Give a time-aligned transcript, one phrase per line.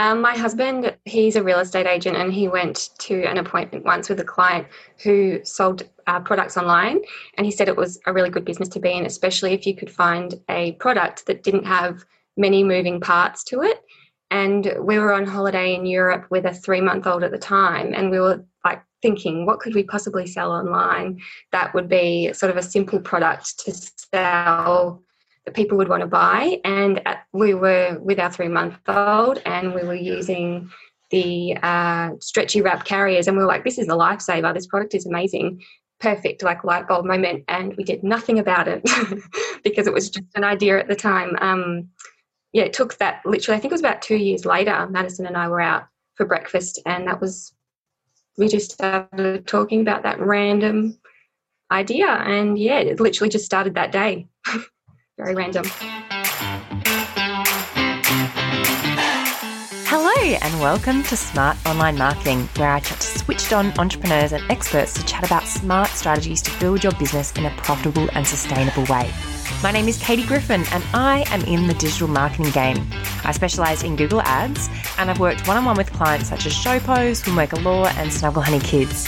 [0.00, 4.08] Um, my husband, he's a real estate agent, and he went to an appointment once
[4.08, 4.66] with a client
[5.02, 7.00] who sold uh, products online.
[7.36, 9.76] And he said it was a really good business to be in, especially if you
[9.76, 12.02] could find a product that didn't have
[12.38, 13.82] many moving parts to it.
[14.30, 17.92] And we were on holiday in Europe with a three month old at the time,
[17.92, 21.20] and we were like thinking, what could we possibly sell online
[21.52, 23.74] that would be sort of a simple product to
[24.14, 25.02] sell
[25.44, 26.60] that people would want to buy.
[26.64, 27.00] And
[27.32, 30.70] we were with our three month old and we were using
[31.10, 34.54] the uh, stretchy wrap carriers and we were like, this is a lifesaver.
[34.54, 35.62] This product is amazing.
[35.98, 37.44] Perfect, like light bulb moment.
[37.48, 38.82] And we did nothing about it
[39.64, 41.36] because it was just an idea at the time.
[41.40, 41.88] Um,
[42.52, 45.36] yeah, it took that literally, I think it was about two years later, Madison and
[45.36, 45.84] I were out
[46.14, 47.54] for breakfast and that was,
[48.38, 50.98] we just started talking about that random
[51.70, 52.06] idea.
[52.06, 54.28] And yeah, it literally just started that day.
[55.20, 55.64] very random.
[59.86, 64.42] Hello, and welcome to Smart Online Marketing, where I chat to switched on entrepreneurs and
[64.50, 68.84] experts to chat about smart strategies to build your business in a profitable and sustainable
[68.84, 69.12] way.
[69.62, 72.86] My name is Katie Griffin, and I am in the digital marketing game.
[73.22, 76.54] I specialise in Google Ads, and I've worked one on one with clients such as
[76.54, 79.06] Showpose, Swimworker Law, and Snuggle Hunny Kids.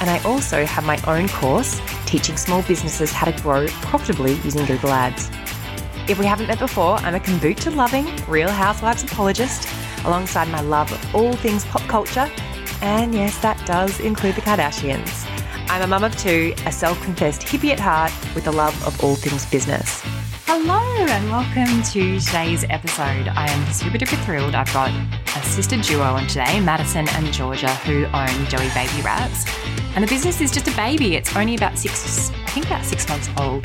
[0.00, 4.66] And I also have my own course teaching small businesses how to grow profitably using
[4.66, 5.30] Google Ads.
[6.08, 9.68] If we haven't met before, I'm a kombucha loving Real Housewives apologist,
[10.04, 12.28] alongside my love of all things pop culture.
[12.80, 15.28] And yes, that does include the Kardashians.
[15.68, 19.02] I'm a mum of two, a self confessed hippie at heart, with a love of
[19.04, 20.02] all things business.
[20.54, 23.26] Hello, and welcome to today's episode.
[23.26, 24.54] I am super duper thrilled.
[24.54, 24.90] I've got
[25.34, 29.46] a sister duo on today, Madison and Georgia, who own Joey Baby Wraps.
[29.94, 31.16] And the business is just a baby.
[31.16, 33.64] It's only about six, I think about six months old.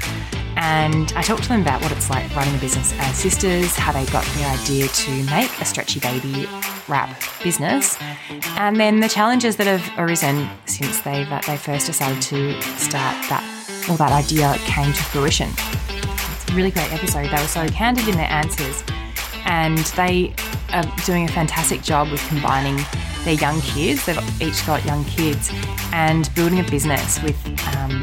[0.56, 3.92] And I talked to them about what it's like running a business as sisters, how
[3.92, 6.48] they got the idea to make a stretchy baby
[6.88, 7.98] wrap business,
[8.56, 13.18] and then the challenges that have arisen since they've uh, they first decided to start
[13.28, 13.44] that
[13.90, 15.50] or that idea came to fruition.
[16.58, 17.30] Really great episode.
[17.30, 18.84] They were so candid in their answers,
[19.46, 20.34] and they
[20.74, 22.84] are doing a fantastic job with combining
[23.24, 24.04] their young kids.
[24.08, 25.52] They've each got young kids
[25.94, 27.38] and building a business with.
[27.76, 28.02] Um,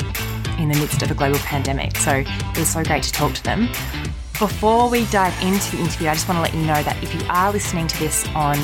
[0.57, 1.97] in the midst of a global pandemic.
[1.97, 3.67] So it was so great to talk to them.
[4.39, 7.13] Before we dive into the interview, I just want to let you know that if
[7.13, 8.57] you are listening to this on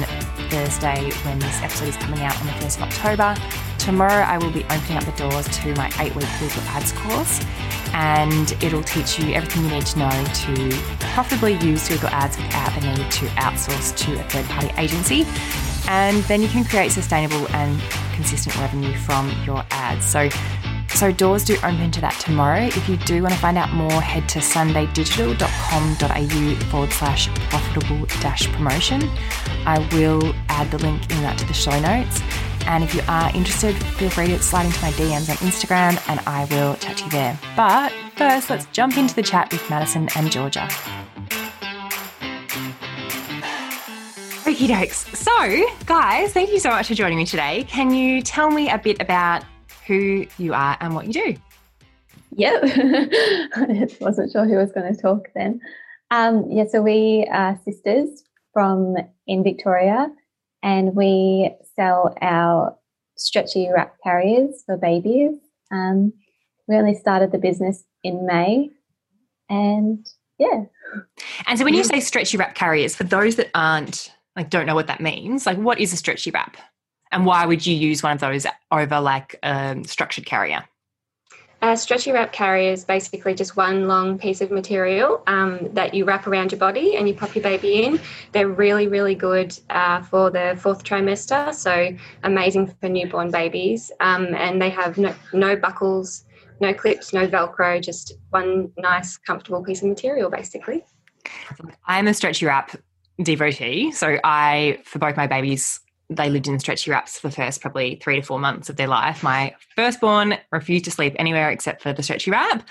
[0.51, 3.35] Thursday when this episode is coming out on the 1st of October,
[3.81, 7.45] tomorrow I will be opening up the doors to my eight week Google Ads course.
[7.93, 10.71] And it'll teach you everything you need to know to
[11.13, 15.27] profitably use Google Ads without the need to outsource to a third party agency.
[15.89, 17.81] And then you can create sustainable and
[18.15, 20.07] consistent revenue from your ads.
[20.07, 20.29] So
[20.95, 22.65] so doors do open to that tomorrow.
[22.65, 28.53] If you do want to find out more, head to sundaydigital.com.au forward slash profitable dash
[28.53, 29.09] promotion.
[29.65, 32.21] I will add the link in that to the show notes.
[32.71, 36.21] And if you are interested, feel free to slide into my DMs on Instagram and
[36.21, 37.39] I will chat to you there.
[37.57, 40.69] But first, let's jump into the chat with Madison and Georgia.
[44.47, 45.15] Okie dokes.
[45.17, 47.65] So, guys, thank you so much for joining me today.
[47.69, 49.45] Can you tell me a bit about
[49.91, 51.37] who you are and what you do.
[52.37, 52.63] Yep.
[52.65, 55.61] I wasn't sure who was going to talk then.
[56.13, 58.23] Um, yeah, so we are sisters
[58.53, 58.95] from
[59.27, 60.13] in Victoria
[60.63, 62.77] and we sell our
[63.17, 65.37] stretchy wrap carriers for babies.
[65.71, 66.13] Um,
[66.69, 68.71] we only started the business in May
[69.51, 70.07] and
[70.39, 70.65] yeah.
[71.47, 74.75] And so when you say stretchy wrap carriers, for those that aren't like don't know
[74.75, 76.57] what that means, like what is a stretchy wrap?
[77.13, 80.65] And why would you use one of those over like a structured carrier?
[81.63, 86.07] A stretchy wrap carrier is basically just one long piece of material um, that you
[86.07, 88.01] wrap around your body and you pop your baby in.
[88.33, 93.93] They're really, really good uh, for the fourth trimester, so amazing for newborn babies.
[94.01, 96.25] Um, and they have no, no buckles,
[96.61, 100.83] no clips, no Velcro, just one nice, comfortable piece of material, basically.
[101.87, 102.75] I'm a stretchy wrap
[103.23, 105.81] devotee, so I, for both my babies,
[106.11, 108.89] they lived in stretchy wraps for the first probably three to four months of their
[108.89, 109.23] life.
[109.23, 112.67] My firstborn refused to sleep anywhere except for the stretchy wrap.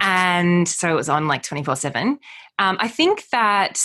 [0.00, 2.18] And so it was on like 24 um, 7.
[2.58, 3.82] I think that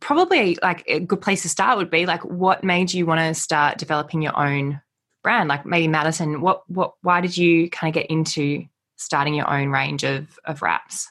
[0.00, 3.40] probably like a good place to start would be like what made you want to
[3.40, 4.80] start developing your own
[5.22, 8.64] brand like maybe madison what what why did you kind of get into
[8.96, 11.10] starting your own range of of wraps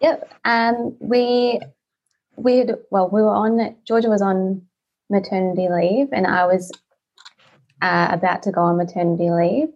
[0.00, 1.60] yep um we
[2.36, 4.65] we had well we were on georgia was on
[5.10, 6.72] maternity leave and I was
[7.82, 9.68] uh, about to go on maternity leave.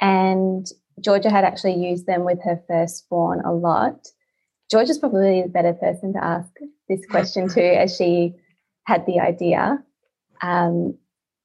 [0.00, 0.66] And
[1.00, 4.08] Georgia had actually used them with her firstborn a lot.
[4.70, 6.50] Georgia's probably the better person to ask
[6.88, 8.34] this question to, as she
[8.84, 9.82] had the idea.
[10.42, 10.98] Um,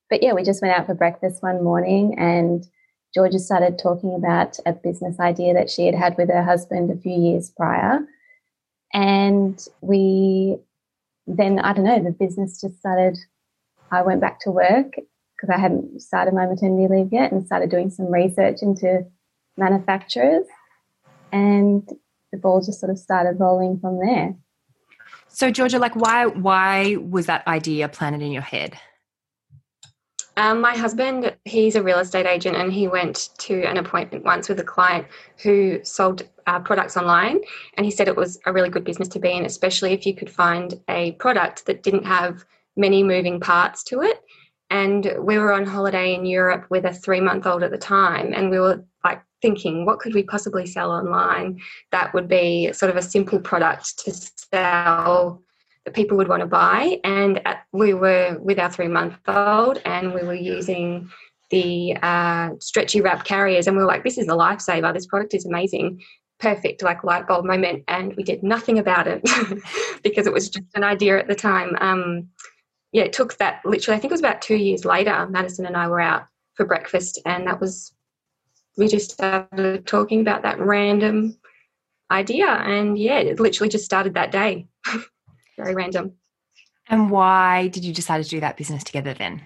[0.09, 2.65] but yeah, we just went out for breakfast one morning and
[3.13, 7.01] Georgia started talking about a business idea that she had had with her husband a
[7.01, 7.99] few years prior.
[8.93, 10.57] And we
[11.27, 13.17] then, I don't know, the business just started.
[13.91, 17.69] I went back to work because I hadn't started my maternity leave yet and started
[17.69, 19.05] doing some research into
[19.57, 20.45] manufacturers.
[21.31, 21.87] And
[22.31, 24.35] the ball just sort of started rolling from there.
[25.27, 28.77] So Georgia, like why why was that idea planted in your head?
[30.37, 34.47] Um, my husband, he's a real estate agent, and he went to an appointment once
[34.47, 35.07] with a client
[35.41, 37.39] who sold uh, products online.
[37.75, 40.15] And he said it was a really good business to be in, especially if you
[40.15, 42.45] could find a product that didn't have
[42.75, 44.21] many moving parts to it.
[44.69, 48.31] And we were on holiday in Europe with a three month old at the time,
[48.35, 51.59] and we were like thinking, what could we possibly sell online
[51.91, 55.41] that would be sort of a simple product to sell
[55.87, 56.99] that people would want to buy.
[57.05, 61.09] And at, we were with our three month old and we were using
[61.49, 64.93] the uh, stretchy wrap carriers and we were like, this is a lifesaver.
[64.93, 66.03] This product is amazing.
[66.39, 67.85] Perfect, like light bulb moment.
[67.87, 69.25] And we did nothing about it
[70.03, 71.77] because it was just an idea at the time.
[71.79, 72.27] Um,
[72.91, 75.77] yeah, it took that literally, I think it was about two years later, Madison and
[75.77, 76.25] I were out
[76.55, 77.93] for breakfast and that was,
[78.75, 81.37] we just started talking about that random
[82.11, 82.47] idea.
[82.47, 84.67] And yeah, it literally just started that day.
[85.57, 86.13] very random.
[86.89, 89.41] And why did you decide to do that business together then?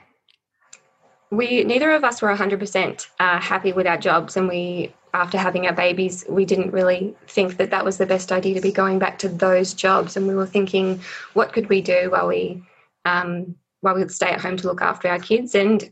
[1.32, 5.66] We neither of us were 100% uh, happy with our jobs, and we, after having
[5.66, 9.00] our babies, we didn't really think that that was the best idea to be going
[9.00, 10.18] back to those jobs.
[10.18, 11.00] And we were thinking,
[11.34, 12.62] what could we do while we,
[13.06, 15.56] um, while we would stay at home to look after our kids?
[15.56, 15.90] And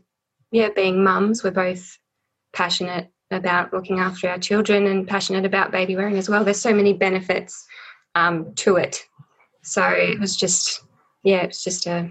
[0.52, 1.98] yeah, being mums, we're both
[2.52, 6.44] passionate about looking after our children and passionate about baby wearing as well.
[6.44, 7.66] There's so many benefits
[8.14, 9.06] um, to it
[9.62, 10.82] so it was just,
[11.22, 12.10] yeah, it was just a,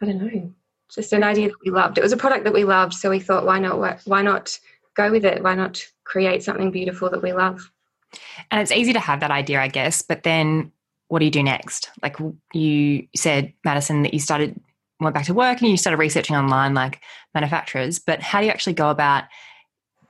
[0.00, 0.52] I don't know,
[0.94, 1.98] just an idea that we loved.
[1.98, 4.00] It was a product that we loved, so we thought, why not?
[4.04, 4.58] Why not
[4.94, 5.42] go with it?
[5.42, 7.70] Why not create something beautiful that we love?
[8.50, 10.70] And it's easy to have that idea, I guess, but then
[11.08, 11.90] what do you do next?
[12.02, 12.16] Like
[12.52, 14.60] you said, Madison, that you started
[15.00, 17.00] went back to work and you started researching online like
[17.34, 19.24] manufacturers, but how do you actually go about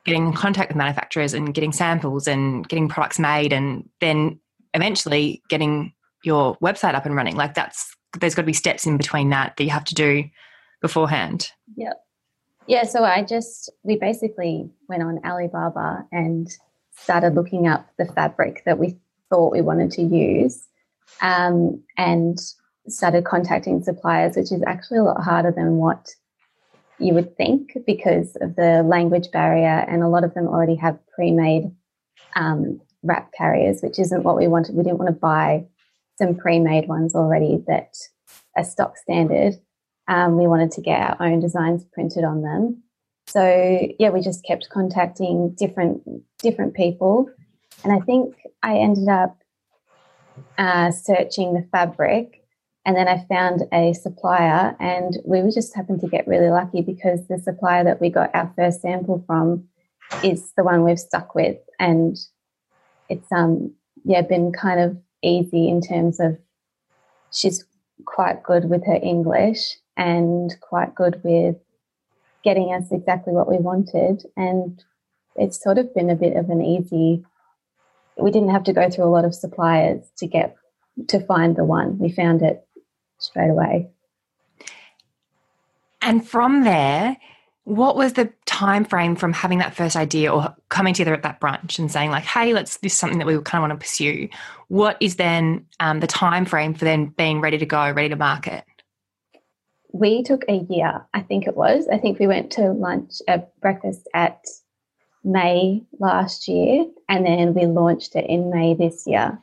[0.05, 4.39] getting in contact with manufacturers and getting samples and getting products made and then
[4.75, 5.93] eventually getting
[6.25, 7.37] your website up and running.
[7.37, 10.25] Like that's there's got to be steps in between that that you have to do
[10.81, 11.51] beforehand.
[11.77, 11.93] Yeah.
[12.67, 16.49] Yeah, so I just we basically went on Alibaba and
[16.97, 18.97] started looking up the fabric that we
[19.29, 20.67] thought we wanted to use,
[21.21, 22.39] um, and
[22.89, 26.09] started contacting suppliers, which is actually a lot harder than what
[26.99, 30.99] you would think because of the language barrier, and a lot of them already have
[31.15, 31.71] pre-made
[32.37, 34.75] um, wrap carriers, which isn't what we wanted.
[34.75, 35.67] We didn't want to buy
[36.17, 37.95] some pre-made ones already that
[38.57, 39.55] are stock standard.
[40.07, 42.83] Um, we wanted to get our own designs printed on them.
[43.27, 46.03] So yeah, we just kept contacting different
[46.39, 47.31] different people,
[47.83, 49.39] and I think I ended up
[50.59, 52.45] uh, searching the fabric,
[52.85, 57.27] and then I found a supplier, and we just happened to get really lucky because
[57.27, 59.65] the supplier that we got our first sample from
[60.23, 62.17] is the one we've stuck with, and
[63.09, 63.75] it's um
[64.05, 66.39] yeah been kind of easy in terms of
[67.33, 67.65] she's
[68.05, 71.57] quite good with her English and quite good with
[72.43, 74.25] getting us exactly what we wanted.
[74.37, 74.83] And
[75.37, 77.25] it's sort of been a bit of an easy,
[78.17, 80.57] we didn't have to go through a lot of suppliers to get
[81.09, 81.99] to find the one.
[81.99, 82.67] We found it
[83.19, 83.91] straight away.
[86.03, 87.17] And from there,
[87.65, 91.41] what was the time frame from having that first idea or coming together at that
[91.41, 93.85] brunch and saying like hey let's this is something that we kind of want to
[93.85, 94.29] pursue.
[94.69, 98.17] What is then um, the time frame for then being ready to go ready to
[98.17, 98.65] market?
[99.93, 101.89] We took a year i think it was.
[101.89, 104.41] I think we went to lunch a breakfast at
[105.25, 109.37] may last year and then we launched it in may this year.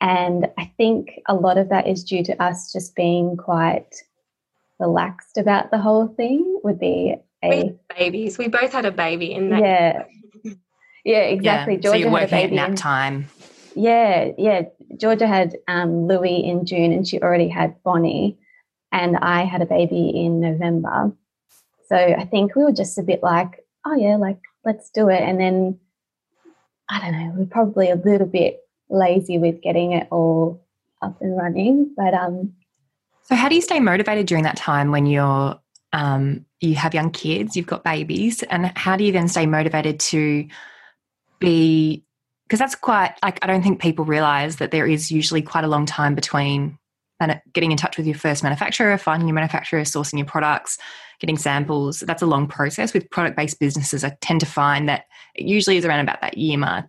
[0.00, 3.96] And i think a lot of that is due to us just being quite
[4.78, 8.38] relaxed about the whole thing would be a babies.
[8.38, 9.60] We both had a baby in that.
[9.60, 10.04] Yeah,
[11.04, 11.74] yeah, exactly.
[11.74, 11.80] Yeah.
[11.80, 13.28] Georgia so had a baby in that time.
[13.74, 14.62] Yeah, yeah.
[14.96, 18.38] Georgia had um, Louis in June, and she already had Bonnie,
[18.92, 21.12] and I had a baby in November.
[21.88, 25.20] So I think we were just a bit like, oh yeah, like let's do it.
[25.20, 25.78] And then
[26.88, 30.64] I don't know, we're probably a little bit lazy with getting it all
[31.02, 32.54] up and running, but um.
[33.22, 35.59] So how do you stay motivated during that time when you're
[35.92, 40.00] um, you have young kids, you've got babies, and how do you then stay motivated
[40.00, 40.46] to
[41.38, 42.04] be?
[42.46, 45.68] Because that's quite like I don't think people realize that there is usually quite a
[45.68, 46.78] long time between
[47.52, 50.78] getting in touch with your first manufacturer, finding your manufacturer, sourcing your products,
[51.20, 52.00] getting samples.
[52.00, 52.94] That's a long process.
[52.94, 55.04] With product based businesses, I tend to find that
[55.34, 56.86] it usually is around about that year mark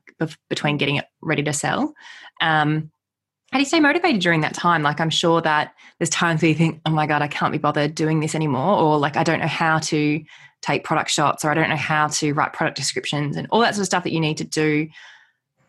[0.49, 1.93] between getting it ready to sell.
[2.41, 2.91] Um,
[3.51, 4.81] how do you stay motivated during that time?
[4.81, 7.57] Like, I'm sure that there's times where you think, oh my God, I can't be
[7.57, 8.79] bothered doing this anymore.
[8.79, 10.23] Or like, I don't know how to
[10.61, 13.75] take product shots or I don't know how to write product descriptions and all that
[13.75, 14.87] sort of stuff that you need to do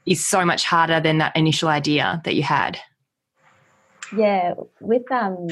[0.06, 2.78] is so much harder than that initial idea that you had.
[4.16, 5.48] Yeah, with um,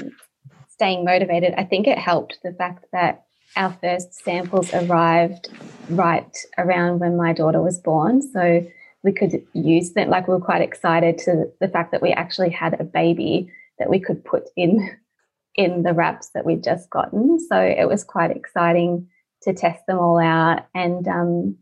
[0.68, 3.24] staying motivated, I think it helped the fact that
[3.56, 5.48] our first samples arrived
[5.88, 8.22] right around when my daughter was born.
[8.22, 8.64] So
[9.02, 10.10] we could use them.
[10.10, 13.88] Like we were quite excited to the fact that we actually had a baby that
[13.88, 14.96] we could put in
[15.56, 17.38] in the wraps that we'd just gotten.
[17.40, 19.08] So it was quite exciting
[19.42, 21.56] to test them all out and um,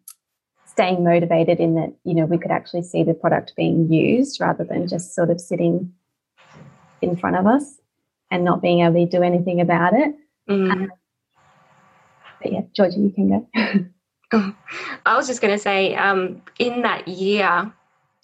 [0.66, 4.64] staying motivated in that you know we could actually see the product being used rather
[4.64, 5.92] than just sort of sitting
[7.00, 7.80] in front of us
[8.30, 10.14] and not being able to do anything about it.
[10.48, 10.70] Mm.
[10.70, 10.92] Um,
[12.42, 13.48] but yeah, Georgie, you can go.
[14.32, 17.72] I was just going to say, um, in that year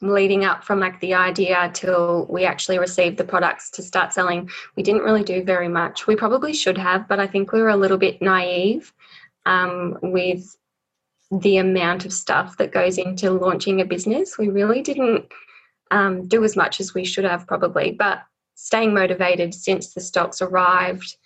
[0.01, 4.51] leading up from like the idea till we actually received the products to start selling,
[4.77, 6.07] we didn't really do very much.
[6.07, 8.93] We probably should have, but I think we were a little bit naive
[9.47, 10.57] um, with
[11.31, 14.37] the amount of stuff that goes into launching a business.
[14.37, 15.27] We really didn't
[15.91, 17.93] um, do as much as we should have, probably.
[17.93, 18.23] But
[18.57, 21.17] staying motivated since the stocks arrived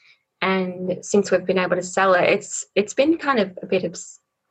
[0.41, 3.83] and since we've been able to sell it, it's it's been kind of a bit
[3.83, 3.99] of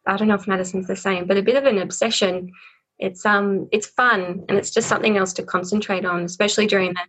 [0.07, 2.51] I don't know if Madison's the same, but a bit of an obsession.
[2.99, 7.01] It's um it's fun and it's just something else to concentrate on, especially during the,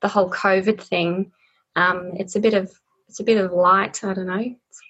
[0.00, 1.32] the whole COVID thing.
[1.76, 2.72] Um, it's a bit of
[3.08, 4.02] it's a bit of light.
[4.02, 4.38] I don't know.
[4.38, 4.80] It's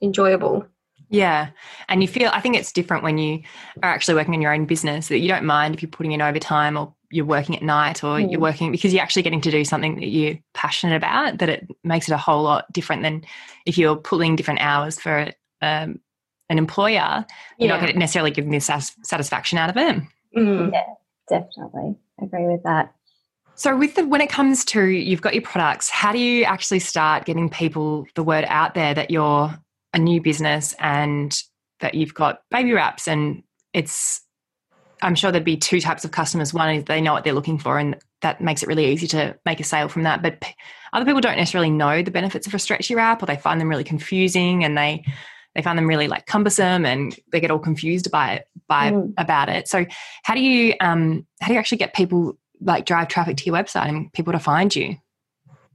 [0.00, 0.66] enjoyable.
[1.10, 1.50] Yeah.
[1.88, 3.42] And you feel, I think it's different when you
[3.82, 6.22] are actually working in your own business that you don't mind if you're putting in
[6.22, 8.30] overtime or you're working at night or mm.
[8.30, 11.68] you're working because you're actually getting to do something that you're passionate about, that it
[11.84, 13.24] makes it a whole lot different than
[13.66, 15.30] if you're pulling different hours for
[15.62, 16.00] um,
[16.50, 17.24] an employer,
[17.58, 17.80] you're yeah.
[17.80, 18.66] not necessarily getting this
[19.02, 20.02] satisfaction out of it.
[20.36, 20.72] Mm.
[20.72, 20.84] Yeah,
[21.28, 21.96] definitely.
[22.20, 22.94] Agree with that.
[23.56, 26.80] So, with the when it comes to you've got your products, how do you actually
[26.80, 29.54] start getting people the word out there that you're
[29.92, 31.40] a new business and
[31.80, 34.20] that you've got baby wraps and it's
[35.02, 36.54] I'm sure there'd be two types of customers.
[36.54, 39.36] One is they know what they're looking for, and that makes it really easy to
[39.44, 40.22] make a sale from that.
[40.22, 40.42] But
[40.92, 43.68] other people don't necessarily know the benefits of a stretchy wrap, or they find them
[43.68, 45.04] really confusing, and they
[45.54, 49.12] they find them really like cumbersome and they get all confused by it by mm.
[49.18, 49.68] about it.
[49.68, 49.86] So
[50.22, 53.54] how do you um how do you actually get people like drive traffic to your
[53.54, 54.96] website and people to find you?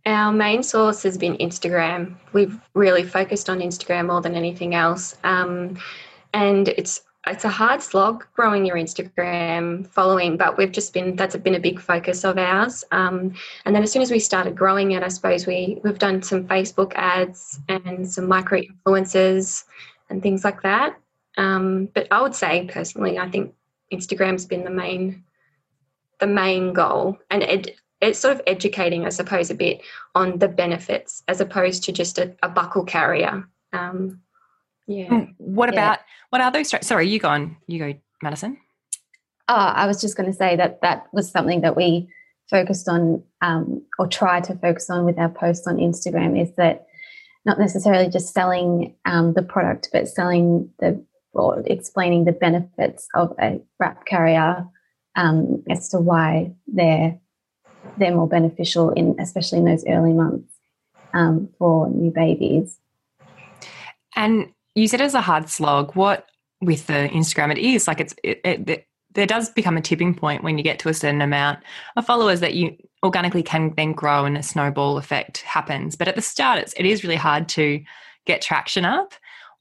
[0.06, 2.16] Our main source has been instagram.
[2.34, 5.16] We've really focused on instagram more than anything else.
[5.24, 5.78] Um,
[6.34, 11.36] and it's it's a hard slog growing your Instagram following, but we've just been that's
[11.38, 12.84] been a big focus of ours.
[12.92, 13.34] Um,
[13.66, 16.48] and then as soon as we started growing it, I suppose we we've done some
[16.48, 19.64] Facebook ads and some micro influencers
[20.10, 20.98] and things like that.
[21.38, 23.54] Um, but I would say personally, I think
[23.94, 25.24] Instagram's been the main
[26.20, 27.72] the main goal, and ed,
[28.02, 29.82] it's sort of educating, I suppose, a bit
[30.16, 33.48] on the benefits as opposed to just a, a buckle carrier.
[33.74, 34.22] Um,
[34.90, 35.08] yeah.
[35.08, 35.80] Mm, what yeah.
[35.80, 36.00] about
[36.32, 36.74] what are those?
[36.86, 37.56] Sorry, you go on.
[37.68, 37.94] You go,
[38.24, 38.58] Madison.
[39.48, 42.10] Oh, I was just going to say that that was something that we
[42.50, 46.88] focused on um, or try to focus on with our posts on Instagram is that
[47.46, 51.04] not necessarily just selling um, the product, but selling the
[51.34, 54.66] or explaining the benefits of a wrap carrier
[55.16, 57.18] um, as to why they're
[57.98, 60.52] they're more beneficial in especially in those early months
[61.14, 62.80] um, for new babies.
[64.16, 65.96] And you said it's a hard slog.
[65.96, 66.28] What
[66.62, 70.14] with the Instagram, it is like it's it, it, it, there does become a tipping
[70.14, 71.60] point when you get to a certain amount
[71.96, 75.96] of followers that you organically can then grow and a snowball effect happens.
[75.96, 77.82] But at the start, it's, it is really hard to
[78.26, 79.14] get traction up.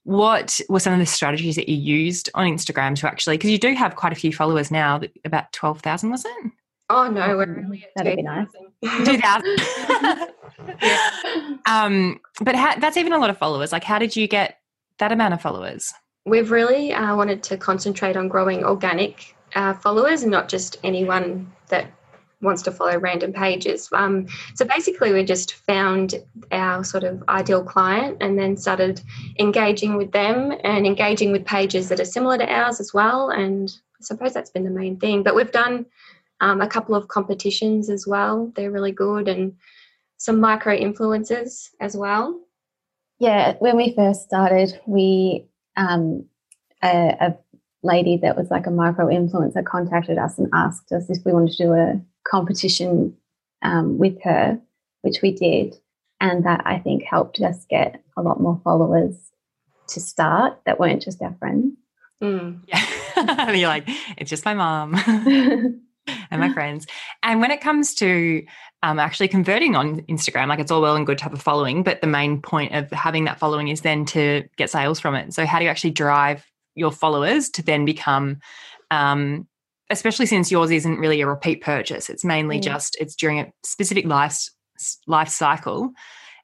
[0.03, 3.57] What were some of the strategies that you used on Instagram to actually, because you
[3.57, 6.51] do have quite a few followers now, about 12,000, was it?
[6.91, 8.47] Oh, no, we're really That'd be nice.
[9.05, 9.57] 2,000.
[10.81, 11.57] yeah.
[11.65, 13.71] um, but how, that's even a lot of followers.
[13.71, 14.59] Like, how did you get
[14.99, 15.93] that amount of followers?
[16.25, 21.51] We've really uh, wanted to concentrate on growing organic uh, followers and not just anyone
[21.69, 21.87] that
[22.41, 23.89] wants to follow random pages.
[23.91, 26.15] Um, so basically, we just found
[26.51, 29.01] our sort of ideal client and then started
[29.39, 33.29] engaging with them and engaging with pages that are similar to ours as well.
[33.29, 35.23] And I suppose that's been the main thing.
[35.23, 35.85] But we've done
[36.41, 39.55] um, a couple of competitions as well, they're really good, and
[40.17, 42.39] some micro influencers as well.
[43.19, 45.45] Yeah, when we first started, we
[45.75, 46.25] um,
[46.83, 47.37] a, a,
[47.81, 51.51] lady that was like a micro influencer contacted us and asked us if we wanted
[51.51, 53.15] to do a competition
[53.61, 54.59] um, with her
[55.01, 55.75] which we did.
[56.21, 59.15] And that I think helped us get a lot more followers
[59.87, 61.75] to start that weren't just our friends.
[62.21, 62.61] Mm.
[62.67, 63.51] Yeah.
[63.53, 63.85] You're like,
[64.17, 64.95] it's just my mom
[66.31, 66.85] and my friends.
[67.23, 68.43] And when it comes to
[68.83, 71.83] um, actually converting on Instagram, like it's all well and good to have a following,
[71.83, 75.33] but the main point of having that following is then to get sales from it.
[75.33, 76.45] So, how do you actually drive
[76.75, 78.39] your followers to then become,
[78.91, 79.47] um,
[79.89, 82.63] especially since yours isn't really a repeat purchase, it's mainly mm.
[82.63, 84.47] just it's during a specific life
[85.07, 85.91] life cycle,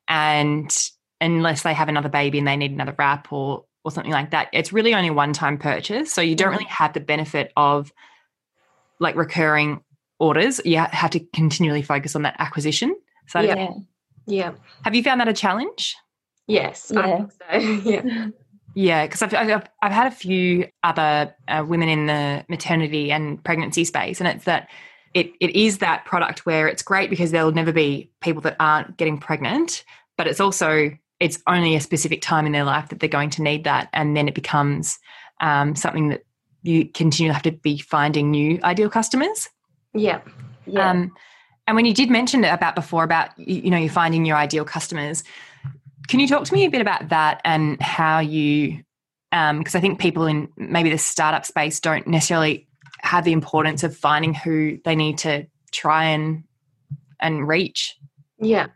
[0.08, 0.76] and
[1.22, 4.50] unless they have another baby and they need another wrap or or something like that,
[4.52, 6.12] it's really only one time purchase.
[6.12, 6.58] So you don't mm.
[6.58, 7.94] really have the benefit of
[9.00, 9.82] like recurring
[10.20, 10.62] orders.
[10.66, 12.96] You have to continually focus on that acquisition.
[13.28, 13.70] So yeah,
[14.26, 14.54] yeah.
[14.84, 15.96] Have you found that a challenge?
[16.48, 17.26] Yes, yeah.
[17.50, 17.68] I so.
[17.90, 18.28] yeah.
[18.78, 23.42] Yeah, because I've, I've, I've had a few other uh, women in the maternity and
[23.42, 24.68] pregnancy space, and it's that
[25.14, 28.98] it it is that product where it's great because there'll never be people that aren't
[28.98, 29.86] getting pregnant,
[30.18, 33.42] but it's also it's only a specific time in their life that they're going to
[33.42, 35.00] need that, and then it becomes
[35.40, 36.24] um, something that
[36.66, 39.50] you continue to have to be finding new ideal customers.
[39.94, 40.22] Yeah.
[40.66, 40.90] Yeah.
[40.90, 41.14] Um,
[41.68, 44.66] and when you did mention it about before about you know you're finding your ideal
[44.66, 45.24] customers,
[46.08, 48.84] can you talk to me a bit about that and how you
[49.32, 52.68] because um, I think people in maybe the startup space don't necessarily
[53.00, 56.44] have the importance of finding who they need to try and
[57.20, 57.98] and reach.
[58.40, 58.68] Yeah.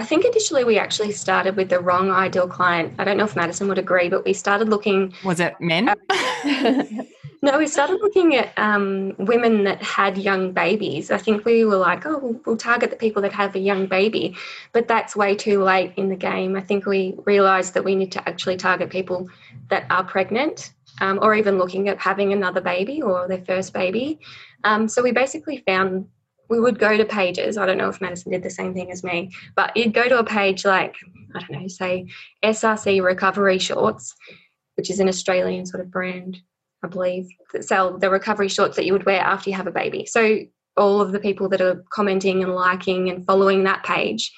[0.00, 2.94] I think initially we actually started with the wrong ideal client.
[2.98, 5.12] I don't know if Madison would agree, but we started looking.
[5.22, 5.90] Was it men?
[5.90, 5.98] At,
[7.42, 11.10] no, we started looking at um, women that had young babies.
[11.10, 13.88] I think we were like, oh, we'll, we'll target the people that have a young
[13.88, 14.38] baby,
[14.72, 16.56] but that's way too late in the game.
[16.56, 19.28] I think we realised that we need to actually target people
[19.68, 24.18] that are pregnant um, or even looking at having another baby or their first baby.
[24.64, 26.08] Um, so we basically found
[26.50, 27.56] we would go to pages.
[27.56, 30.18] I don't know if Madison did the same thing as me, but you'd go to
[30.18, 30.96] a page like,
[31.34, 32.08] I don't know, say
[32.44, 34.14] SRC Recovery Shorts,
[34.76, 36.42] which is an Australian sort of brand,
[36.82, 39.72] I believe, that sell the recovery shorts that you would wear after you have a
[39.72, 40.06] baby.
[40.06, 40.40] So
[40.76, 44.32] all of the people that are commenting and liking and following that page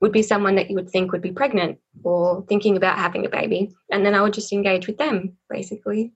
[0.00, 3.30] would be someone that you would think would be pregnant or thinking about having a
[3.30, 3.72] baby.
[3.90, 6.12] And then I would just engage with them, basically.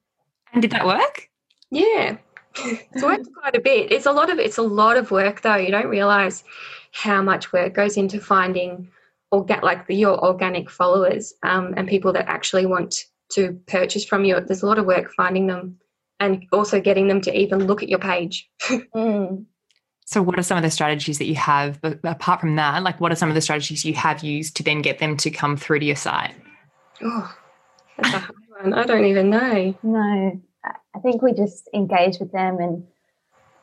[0.53, 1.27] And did that work?
[1.71, 2.17] Yeah
[2.55, 3.91] it's worked quite a bit.
[3.91, 5.55] It's a lot of it's a lot of work though.
[5.55, 6.43] You don't realize
[6.91, 8.89] how much work goes into finding
[9.31, 12.95] or get like the, your organic followers um, and people that actually want
[13.33, 14.39] to purchase from you.
[14.41, 15.77] There's a lot of work finding them
[16.19, 18.49] and also getting them to even look at your page.
[18.69, 19.45] mm.
[20.05, 21.79] So, what are some of the strategies that you have?
[21.79, 24.63] But apart from that, like what are some of the strategies you have used to
[24.63, 26.35] then get them to come through to your site?
[27.01, 27.33] Oh,
[27.97, 28.73] that's a hard one.
[28.73, 29.73] I don't even know.
[29.83, 30.41] No.
[30.95, 32.85] I think we just engage with them and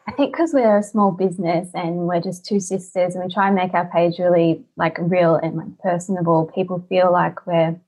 [0.09, 3.49] I think because we're a small business and we're just two sisters and we try
[3.49, 7.79] and make our page really like real and like personable, people feel like we're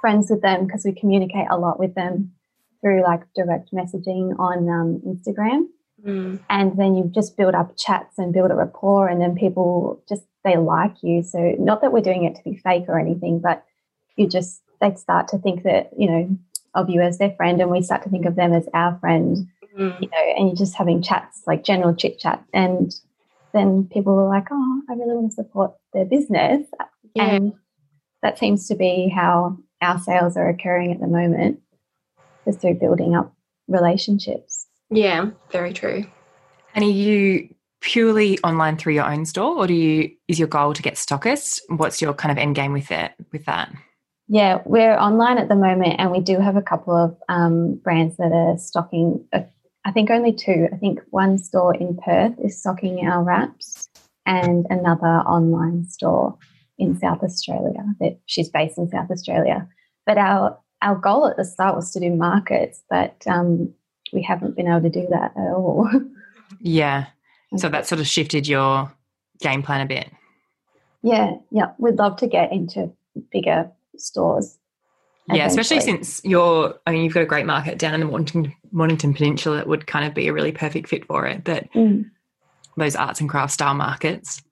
[0.00, 2.32] friends with them because we communicate a lot with them
[2.80, 5.66] through like direct messaging on um, Instagram.
[6.06, 6.38] Mm.
[6.50, 10.22] And then you just build up chats and build a rapport, and then people just
[10.44, 11.22] they like you.
[11.22, 13.64] So, not that we're doing it to be fake or anything, but
[14.16, 16.38] you just they start to think that you know
[16.74, 19.48] of you as their friend and we start to think of them as our friend
[19.78, 20.00] mm.
[20.00, 22.94] you know and you're just having chats like general chit chat and
[23.52, 26.66] then people are like oh i really want to support their business.
[27.14, 27.24] Yeah.
[27.24, 27.52] and
[28.22, 31.60] that seems to be how our sales are occurring at the moment
[32.46, 33.34] is through building up
[33.68, 34.66] relationships.
[34.90, 36.04] Yeah very true.
[36.74, 40.72] And are you purely online through your own store or do you is your goal
[40.72, 43.70] to get stockists what's your kind of end game with it with that
[44.28, 48.16] yeah, we're online at the moment, and we do have a couple of um, brands
[48.16, 49.24] that are stocking.
[49.32, 49.40] Uh,
[49.84, 50.68] I think only two.
[50.72, 53.88] I think one store in Perth is stocking our wraps,
[54.24, 56.38] and another online store
[56.78, 57.84] in South Australia.
[58.00, 59.68] That she's based in South Australia.
[60.06, 63.72] But our our goal at the start was to do markets, but um,
[64.12, 65.88] we haven't been able to do that at all.
[66.60, 67.06] Yeah.
[67.56, 68.92] So that sort of shifted your
[69.40, 70.10] game plan a bit.
[71.02, 71.72] Yeah, yeah.
[71.78, 72.92] We'd love to get into
[73.30, 74.58] bigger stores.
[75.32, 78.54] Yeah, especially since you're, I mean, you've got a great market down in the Mornington,
[78.72, 79.58] Mornington Peninsula.
[79.58, 81.44] It would kind of be a really perfect fit for it.
[81.44, 82.04] But mm.
[82.76, 84.42] those arts and crafts style markets.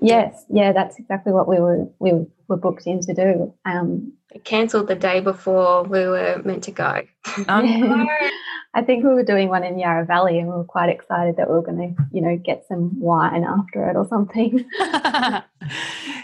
[0.00, 2.12] Yes, yeah, that's exactly what we were we
[2.48, 3.54] were booked in to do.
[3.64, 4.12] Um,
[4.44, 7.02] cancelled the day before we were meant to go.
[7.48, 8.08] Um,
[8.74, 11.48] I think we were doing one in Yarra Valley, and we were quite excited that
[11.48, 14.64] we were going to, you know, get some wine after it or something.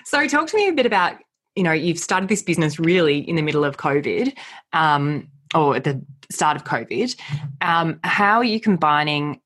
[0.04, 1.16] so, talk to me a bit about
[1.58, 4.32] you know, you've started this business really in the middle of COVID
[4.72, 7.16] um, or at the start of COVID.
[7.60, 9.40] Um, how are you combining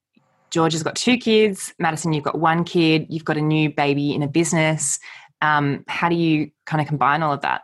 [0.50, 1.72] George has got two kids.
[1.78, 3.06] Madison, you've got one kid.
[3.08, 5.00] You've got a new baby in a business.
[5.40, 7.62] Um, how do you kind of combine all of that?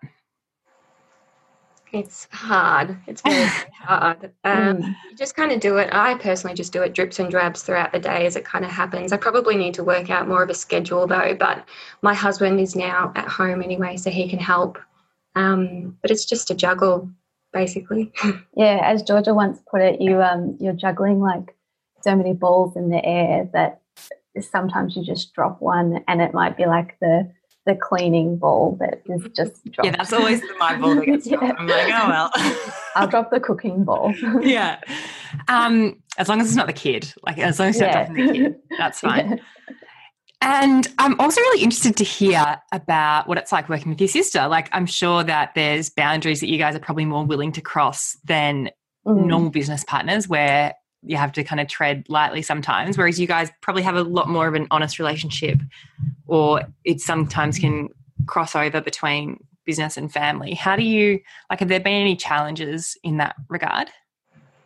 [1.92, 2.96] It's hard.
[3.06, 4.32] It's very, very hard.
[4.44, 4.96] Um, mm.
[5.10, 5.88] You just kind of do it.
[5.92, 8.70] I personally just do it drips and drabs throughout the day as it kind of
[8.70, 9.12] happens.
[9.12, 11.66] I probably need to work out more of a schedule though, but
[12.02, 14.78] my husband is now at home anyway, so he can help.
[15.34, 17.10] Um, but it's just a juggle,
[17.52, 18.12] basically.
[18.54, 21.54] Yeah, as Georgia once put it, you um, you're juggling like
[22.02, 23.80] so many balls in the air that
[24.40, 27.30] sometimes you just drop one, and it might be like the
[27.68, 29.84] the cleaning ball that is just dropped.
[29.84, 31.36] Yeah, that's always the my ball that gets yeah.
[31.38, 32.30] I'm like, oh well.
[32.96, 34.14] I'll drop the cooking ball.
[34.40, 34.80] yeah.
[35.48, 37.12] Um, as long as it's not the kid.
[37.22, 37.94] Like as long as you're yeah.
[37.94, 39.30] not dropping the kid, that's fine.
[39.30, 39.74] Yeah.
[40.40, 44.46] And I'm also really interested to hear about what it's like working with your sister.
[44.46, 48.16] Like, I'm sure that there's boundaries that you guys are probably more willing to cross
[48.24, 48.70] than
[49.06, 49.26] mm.
[49.26, 52.98] normal business partners, where you have to kind of tread lightly sometimes.
[52.98, 55.58] Whereas you guys probably have a lot more of an honest relationship,
[56.26, 57.88] or it sometimes can
[58.26, 60.54] cross over between business and family.
[60.54, 61.60] How do you like?
[61.60, 63.90] Have there been any challenges in that regard?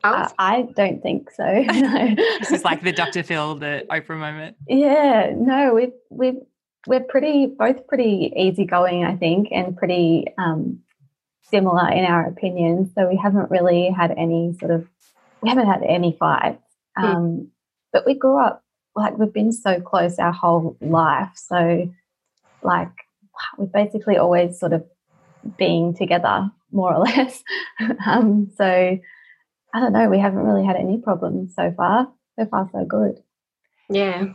[0.05, 1.45] Uh, I don't think so.
[1.73, 2.14] No.
[2.40, 3.23] this is like the Dr.
[3.23, 4.57] Phil, the Oprah moment.
[4.68, 6.40] Yeah, no, we've we've
[6.87, 10.81] we're pretty both pretty easygoing, I think, and pretty um,
[11.42, 12.90] similar in our opinions.
[12.95, 14.88] So we haven't really had any sort of
[15.42, 16.62] we haven't had any fights.
[16.96, 17.05] Hmm.
[17.05, 17.46] Um, mm.
[17.92, 21.31] But we grew up like we've been so close our whole life.
[21.35, 21.90] So
[22.62, 22.90] like
[23.59, 24.85] we've basically always sort of
[25.59, 27.42] been together more or less.
[28.07, 28.64] um, so
[29.74, 32.09] I don't know, we haven't really had any problems so far.
[32.38, 33.22] So far, so good.
[33.90, 34.33] Yeah.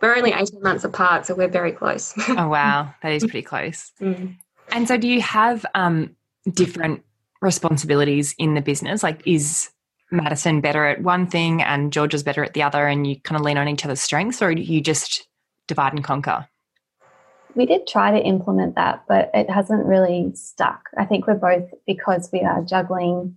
[0.00, 2.14] We're only 18 months apart, so we're very close.
[2.28, 2.94] oh, wow.
[3.02, 3.90] That is pretty close.
[4.00, 4.36] Mm.
[4.70, 6.14] And so, do you have um,
[6.52, 7.02] different
[7.40, 9.02] responsibilities in the business?
[9.02, 9.70] Like, is
[10.10, 13.38] Madison better at one thing and George is better at the other, and you kind
[13.38, 15.26] of lean on each other's strengths, or you just
[15.66, 16.48] divide and conquer?
[17.54, 20.88] We did try to implement that, but it hasn't really stuck.
[20.96, 23.36] I think we're both, because we are juggling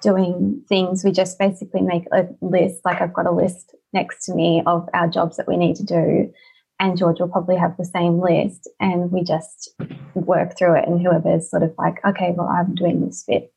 [0.00, 1.04] doing things.
[1.04, 4.88] We just basically make a list, like I've got a list next to me of
[4.94, 6.32] our jobs that we need to do.
[6.80, 9.74] And George will probably have the same list, and we just
[10.14, 10.86] work through it.
[10.86, 13.52] And whoever's sort of like, okay, well, I'm doing this bit.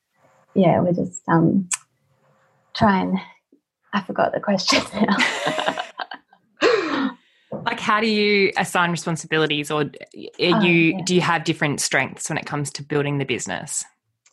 [0.56, 1.69] Yeah, we just um,
[2.82, 3.17] try and.
[3.94, 5.17] I forgot the question now.
[7.65, 11.02] like, how do you assign responsibilities, or are oh, you yeah.
[11.04, 13.84] do you have different strengths when it comes to building the business?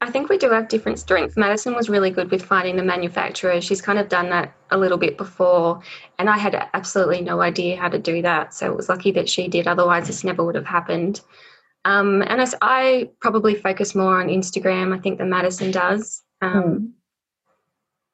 [0.00, 1.36] I think we do have different strengths.
[1.36, 3.60] Madison was really good with finding the manufacturer.
[3.60, 5.82] She's kind of done that a little bit before,
[6.20, 8.54] and I had absolutely no idea how to do that.
[8.54, 9.66] So it was lucky that she did.
[9.66, 11.20] Otherwise, this never would have happened.
[11.84, 16.22] Um, and as I probably focus more on Instagram, I think, than Madison does.
[16.42, 16.90] Um, mm.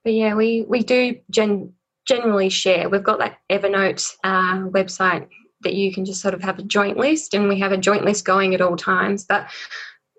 [0.04, 1.72] But yeah, we we do gen-
[2.06, 2.88] generally share.
[2.88, 5.28] We've got that Evernote uh, website
[5.62, 8.04] that you can just sort of have a joint list, and we have a joint
[8.04, 9.24] list going at all times.
[9.24, 9.48] But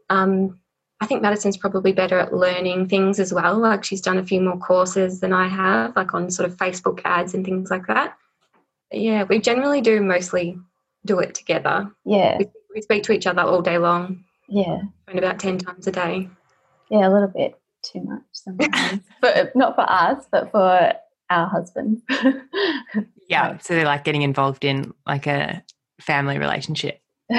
[0.09, 0.59] um,
[0.99, 3.59] I think Madison's probably better at learning things as well.
[3.59, 7.01] Like she's done a few more courses than I have, like on sort of Facebook
[7.05, 8.17] ads and things like that.
[8.89, 10.57] But yeah, we generally do mostly
[11.05, 11.91] do it together.
[12.05, 12.39] Yeah.
[12.39, 14.23] We, we speak to each other all day long.
[14.47, 14.81] Yeah.
[15.07, 16.29] And about 10 times a day.
[16.89, 17.59] Yeah, a little bit
[17.91, 19.01] too much sometimes.
[19.21, 20.93] but not for us, but for
[21.29, 22.01] our husbands.
[23.29, 23.57] yeah.
[23.59, 25.63] So they're like getting involved in like a
[25.99, 26.99] family relationship.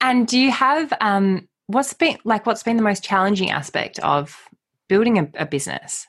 [0.00, 4.36] and do you have um what's been like what's been the most challenging aspect of
[4.88, 6.06] building a, a business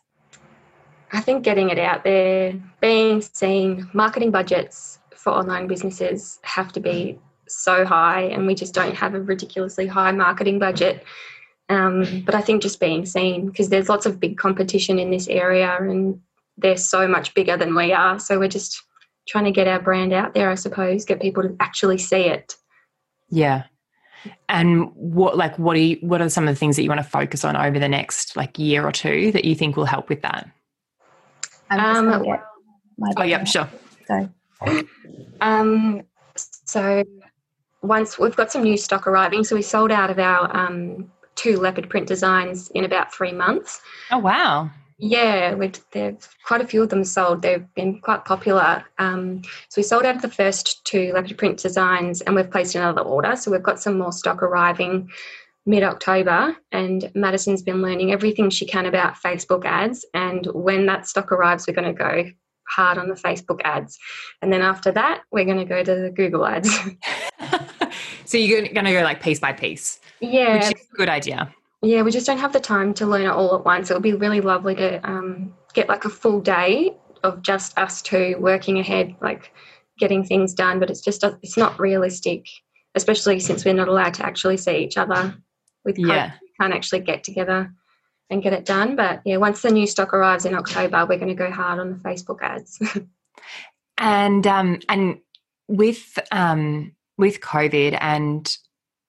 [1.12, 6.80] i think getting it out there being seen marketing budgets for online businesses have to
[6.80, 11.04] be so high and we just don't have a ridiculously high marketing budget
[11.72, 15.28] um, but i think just being seen because there's lots of big competition in this
[15.28, 16.20] area and
[16.58, 18.82] they're so much bigger than we are so we're just
[19.28, 22.56] trying to get our brand out there i suppose get people to actually see it
[23.30, 23.64] yeah
[24.50, 27.00] and what like what are you, what are some of the things that you want
[27.00, 30.10] to focus on over the next like year or two that you think will help
[30.10, 30.50] with that?
[31.70, 32.26] Um,
[33.18, 33.70] oh, yeah, sure.
[34.08, 34.30] So,
[35.40, 36.04] Um,
[36.38, 37.04] so
[37.82, 41.58] once we've got some new stock arriving, so we sold out of our um, two
[41.58, 43.82] leopard print designs in about three months.
[44.12, 44.70] Oh wow!
[45.04, 47.42] Yeah, we've, there's quite a few of them sold.
[47.42, 48.86] They've been quite popular.
[49.00, 52.76] Um, so we sold out of the first two leopard print designs, and we've placed
[52.76, 53.36] another order.
[53.36, 55.10] So we've got some more stock arriving
[55.66, 56.56] mid October.
[56.72, 60.06] And Madison's been learning everything she can about Facebook ads.
[60.14, 62.30] And when that stock arrives, we're going to go
[62.68, 63.98] hard on the Facebook ads.
[64.42, 66.70] And then after that, we're going to go to the Google ads.
[68.26, 70.00] so you're going to go like piece by piece.
[70.22, 70.54] Yeah.
[70.70, 71.54] Which is a good idea.
[71.82, 73.90] Yeah, we just don't have the time to learn it all at once.
[73.90, 78.02] It would be really lovely to um, get like a full day of just us
[78.02, 79.52] two working ahead, like
[80.00, 80.80] getting things done.
[80.80, 82.46] But it's just it's not realistic,
[82.96, 85.36] especially since we're not allowed to actually see each other.
[85.84, 86.32] With COVID, Yeah.
[86.40, 87.74] we can't actually get together
[88.30, 88.96] and get it done.
[88.96, 91.90] But yeah, once the new stock arrives in October, we're going to go hard on
[91.92, 92.80] the Facebook ads.
[93.98, 95.20] And um and
[95.68, 98.58] with um with COVID and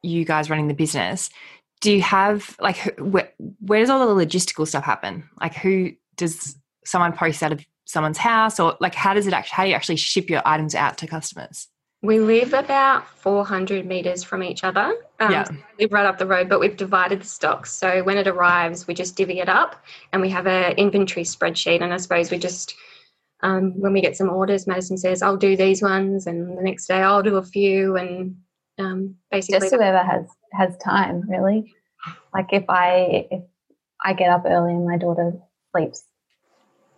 [0.02, 1.30] you guys running the business,
[1.80, 5.28] do you have like where, where does all the logistical stuff happen?
[5.40, 9.54] Like who does someone post out of someone's house or like how does it actually
[9.54, 11.68] how do you actually ship your items out to customers?
[12.04, 14.92] We live about 400 metres from each other.
[15.20, 15.44] Um, Yeah.
[15.44, 17.72] so we live right up the road, but we've divided the stocks.
[17.72, 19.76] So when it arrives, we just divvy it up
[20.12, 21.80] and we have an inventory spreadsheet.
[21.80, 22.74] And I suppose we just,
[23.44, 26.26] um, when we get some orders, Madison says, I'll do these ones.
[26.26, 27.96] And the next day, I'll do a few.
[27.96, 28.36] And
[28.78, 31.74] um, basically, Just whoever has has time, really.
[32.34, 33.42] Like if I if
[34.04, 35.32] I get up early and my daughter
[35.70, 36.04] sleeps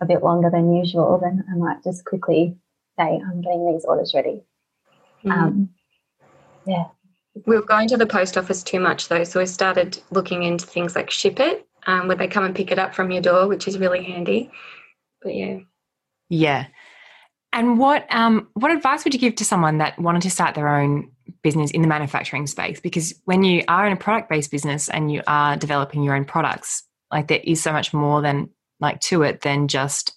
[0.01, 2.57] a bit longer than usual, then I might just quickly
[2.99, 4.43] say, I'm getting these orders ready.
[5.25, 5.33] Mhm.
[5.33, 5.71] Um,
[6.67, 6.85] yeah.
[7.47, 9.25] we were going to the post office too much, though.
[9.25, 12.79] So we started looking into things like Shippit, um, where they come and pick it
[12.79, 14.51] up from your door, which is really handy.
[15.23, 15.59] But yeah.
[16.29, 16.67] Yeah.
[17.53, 20.69] And what um what advice would you give to someone that wanted to start their
[20.69, 21.11] own
[21.43, 22.81] business in the manufacturing space?
[22.81, 26.25] Because when you are in a product based business and you are developing your own
[26.25, 30.13] products, like there is so much more than like to it than just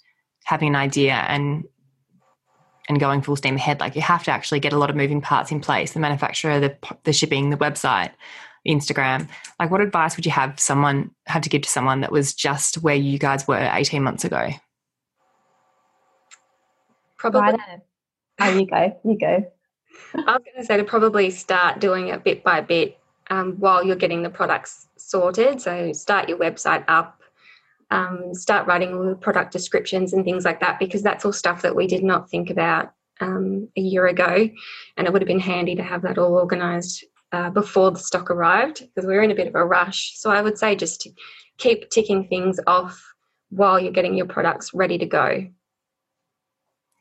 [0.46, 1.66] having an idea and
[2.90, 3.80] and going full steam ahead.
[3.80, 6.60] Like you have to actually get a lot of moving parts in place: the manufacturer,
[6.60, 8.12] the the shipping, the website,
[8.68, 9.28] Instagram.
[9.60, 12.76] Like, what advice would you have someone have to give to someone that was just
[12.84, 14.50] where you guys were eighteen months ago?
[17.18, 17.60] Probably.
[18.40, 19.00] Oh, you go.
[19.04, 19.52] You go.
[20.14, 22.98] I was going to say to probably start doing it bit by bit
[23.30, 25.62] um, while you're getting the products sorted.
[25.62, 27.22] So start your website up,
[27.92, 31.62] um, start writing all the product descriptions and things like that, because that's all stuff
[31.62, 34.50] that we did not think about um, a year ago.
[34.96, 38.32] And it would have been handy to have that all organised uh, before the stock
[38.32, 40.14] arrived because we were in a bit of a rush.
[40.16, 41.12] So I would say just to
[41.58, 43.04] keep ticking things off
[43.50, 45.48] while you're getting your products ready to go.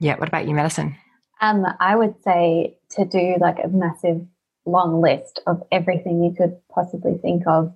[0.00, 0.16] Yeah.
[0.18, 0.96] What about you, Madison?
[1.40, 4.20] Um, I would say to do like a massive
[4.64, 7.72] long list of everything you could possibly think of,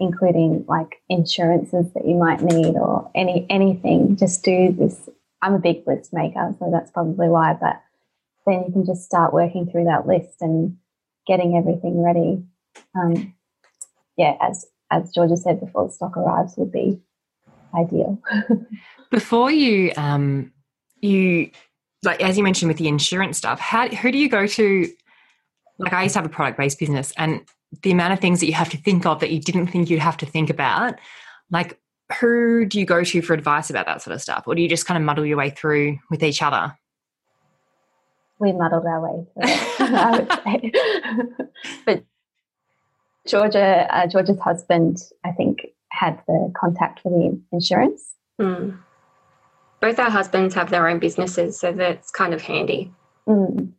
[0.00, 4.16] including like insurances that you might need or any anything.
[4.16, 5.08] Just do this.
[5.42, 7.56] I'm a big list maker, so that's probably why.
[7.60, 7.82] But
[8.46, 10.76] then you can just start working through that list and
[11.26, 12.42] getting everything ready.
[12.94, 13.34] Um,
[14.16, 17.00] yeah, as as Georgia said before, the stock arrives would be
[17.74, 18.20] ideal.
[19.10, 20.52] Before you, um,
[21.00, 21.50] you
[22.06, 24.90] like as you mentioned with the insurance stuff, how who do you go to?
[25.78, 27.42] Like I used to have a product based business, and
[27.82, 30.00] the amount of things that you have to think of that you didn't think you'd
[30.00, 30.94] have to think about,
[31.50, 31.78] like
[32.20, 34.68] who do you go to for advice about that sort of stuff, or do you
[34.68, 36.72] just kind of muddle your way through with each other?
[38.38, 40.72] we muddled our way through I would say.
[41.86, 42.04] but
[43.26, 48.14] Georgia, uh, Georgia's husband, I think, had the contact for the insurance.
[48.40, 48.78] Mm.
[49.80, 52.92] Both our husbands have their own businesses, so that's kind of handy.
[53.28, 53.72] Mm.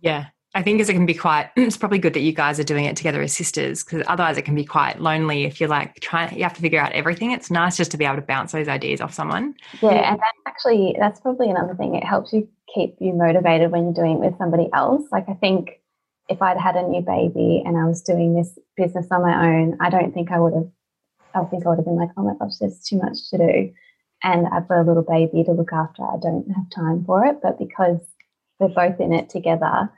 [0.00, 0.26] Yeah.
[0.54, 2.84] I think as it can be quite, it's probably good that you guys are doing
[2.86, 6.34] it together as sisters because otherwise it can be quite lonely if you're like trying,
[6.36, 7.32] you have to figure out everything.
[7.32, 9.54] It's nice just to be able to bounce those ideas off someone.
[9.82, 10.10] Yeah, Yeah.
[10.12, 11.94] and that's actually that's probably another thing.
[11.94, 15.02] It helps you keep you motivated when you're doing it with somebody else.
[15.12, 15.80] Like I think
[16.28, 19.76] if I'd had a new baby and I was doing this business on my own,
[19.80, 20.68] I don't think I would have.
[21.34, 23.72] I think I would have been like, oh my gosh, there's too much to do,
[24.22, 26.02] and I've got a little baby to look after.
[26.02, 27.38] I don't have time for it.
[27.42, 28.00] But because
[28.58, 29.90] we're both in it together,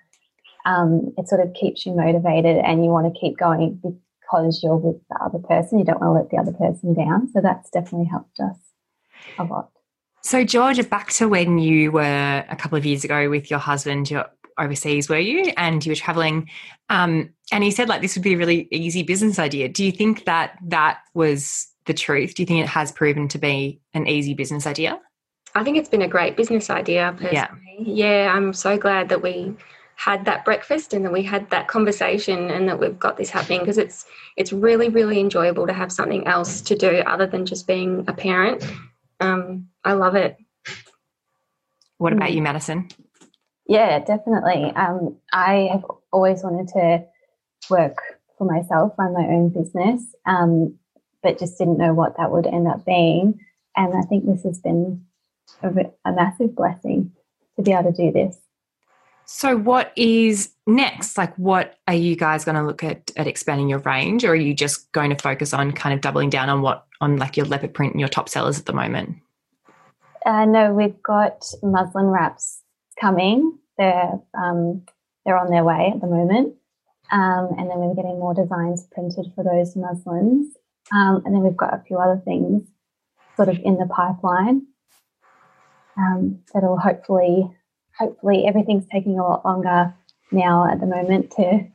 [0.67, 4.77] um, it sort of keeps you motivated, and you want to keep going because you're
[4.77, 5.79] with the other person.
[5.79, 7.29] You don't want to let the other person down.
[7.33, 8.57] So that's definitely helped us
[9.39, 9.71] a lot.
[10.23, 14.11] So, Georgia, back to when you were a couple of years ago with your husband,
[14.11, 14.27] you're
[14.59, 15.53] overseas, were you?
[15.57, 16.51] And you were traveling.
[16.91, 19.69] Um, and he said, like, this would be a really easy business idea.
[19.69, 22.35] Do you think that that was the truth?
[22.35, 25.01] Do you think it has proven to be an easy business idea?
[25.57, 27.35] I think it's been a great business idea personally.
[27.35, 27.49] Yeah.
[27.81, 29.57] Yeah, I'm so glad that we
[29.97, 33.61] had that breakfast and that we had that conversation and that we've got this happening
[33.61, 37.67] because it's it's really really enjoyable to have something else to do other than just
[37.67, 38.65] being a parent.
[39.19, 40.37] Um, I love it.
[41.99, 42.35] What about Mm.
[42.35, 42.89] you, Madison?
[43.67, 44.73] Yeah, definitely.
[44.77, 47.05] Um, I have always wanted to
[47.69, 47.99] work
[48.39, 50.79] for myself, run my own business, um,
[51.23, 53.41] but just didn't know what that would end up being.
[53.77, 55.05] And I think this has been
[55.63, 55.69] a,
[56.05, 57.13] a massive blessing
[57.57, 58.37] to be able to do this.
[59.33, 61.17] So, what is next?
[61.17, 64.35] Like, what are you guys going to look at at expanding your range, or are
[64.35, 67.47] you just going to focus on kind of doubling down on what on like your
[67.47, 69.19] leopard print and your top sellers at the moment?
[70.27, 72.63] Uh, no, we've got muslin wraps
[73.01, 73.57] coming.
[73.79, 74.83] They're um,
[75.25, 76.57] they're on their way at the moment,
[77.13, 80.57] um, and then we're getting more designs printed for those muslins.
[80.93, 82.63] Um, and then we've got a few other things
[83.37, 84.67] sort of in the pipeline
[85.97, 87.51] um, that'll hopefully
[87.99, 89.95] hopefully everything's taking a lot longer
[90.33, 91.67] now at the moment to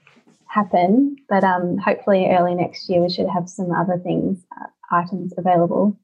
[0.47, 5.34] happen, but um, hopefully early next year we should have some other things, uh, items
[5.38, 5.97] available.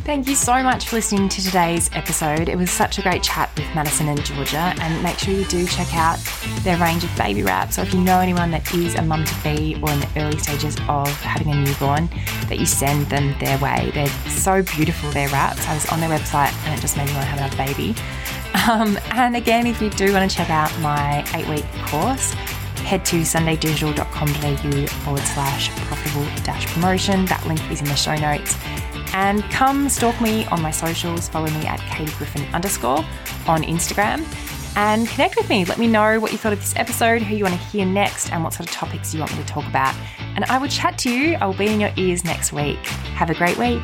[0.07, 2.47] Thank you so much for listening to today's episode.
[2.47, 5.67] It was such a great chat with Madison and Georgia, and make sure you do
[5.67, 6.17] check out
[6.61, 7.77] their range of baby wraps.
[7.77, 10.37] Or if you know anyone that is a mum to be or in the early
[10.39, 12.09] stages of having a newborn,
[12.47, 13.91] that you send them their way.
[13.93, 15.67] They're so beautiful, their wraps.
[15.67, 17.93] I was on their website and it just made me want to have another baby.
[18.65, 22.31] Um, and again, if you do want to check out my eight week course,
[22.87, 27.25] head to sundaydigital.com.au forward slash profitable dash promotion.
[27.25, 28.55] That link is in the show notes.
[29.13, 31.27] And come stalk me on my socials.
[31.29, 33.05] Follow me at Katie Griffin underscore
[33.47, 34.25] on Instagram
[34.77, 35.65] and connect with me.
[35.65, 38.31] Let me know what you thought of this episode, who you want to hear next,
[38.31, 39.95] and what sort of topics you want me to talk about.
[40.35, 41.35] And I will chat to you.
[41.35, 42.77] I will be in your ears next week.
[43.15, 43.81] Have a great week.